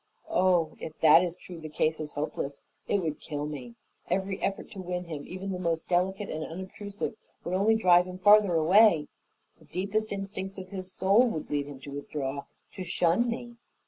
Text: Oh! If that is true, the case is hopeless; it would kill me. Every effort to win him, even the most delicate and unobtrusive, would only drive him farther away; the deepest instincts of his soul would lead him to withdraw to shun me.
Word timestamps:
Oh! 0.31 0.75
If 0.79 0.99
that 1.01 1.21
is 1.23 1.37
true, 1.37 1.59
the 1.61 1.69
case 1.69 1.99
is 1.99 2.13
hopeless; 2.13 2.59
it 2.87 3.03
would 3.03 3.19
kill 3.19 3.45
me. 3.45 3.75
Every 4.09 4.41
effort 4.41 4.71
to 4.71 4.81
win 4.81 5.03
him, 5.03 5.27
even 5.27 5.51
the 5.51 5.59
most 5.59 5.87
delicate 5.87 6.27
and 6.27 6.43
unobtrusive, 6.43 7.13
would 7.43 7.53
only 7.53 7.75
drive 7.75 8.07
him 8.07 8.17
farther 8.17 8.55
away; 8.55 9.09
the 9.59 9.65
deepest 9.65 10.11
instincts 10.11 10.57
of 10.57 10.69
his 10.69 10.91
soul 10.91 11.27
would 11.27 11.51
lead 11.51 11.67
him 11.67 11.79
to 11.81 11.91
withdraw 11.91 12.45
to 12.71 12.83
shun 12.83 13.29
me. 13.29 13.57